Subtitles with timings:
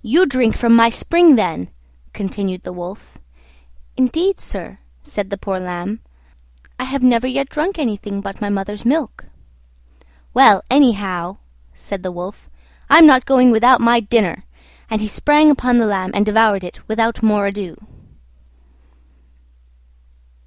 [0.00, 1.68] "You drink from my spring, then,"
[2.14, 3.18] continued the Wolf.
[3.94, 6.00] "Indeed, sir," said the poor Lamb,
[6.80, 9.26] "I have never yet drunk anything but my mother's milk."
[10.32, 11.36] "Well, anyhow,"
[11.74, 12.48] said the Wolf,
[12.88, 14.44] "I'm not going without my dinner":
[14.88, 17.76] and he sprang upon the Lamb and devoured it without more ado.